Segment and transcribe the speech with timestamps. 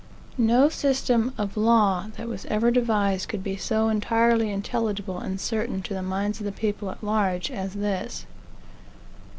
[0.39, 5.83] No system of law that was ever devised could be so entirely intelligible and certain
[5.83, 8.25] to the minds of the people at large as this.